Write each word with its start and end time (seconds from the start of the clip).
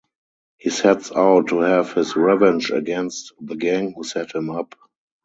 He 0.57 0.71
sets 0.71 1.11
out 1.11 1.49
to 1.49 1.59
have 1.59 1.93
his 1.93 2.15
revenge 2.15 2.71
against 2.71 3.33
the 3.39 3.55
gang 3.55 3.93
who 3.93 4.03
set 4.03 4.33
him 4.33 4.49
up. 4.49 4.73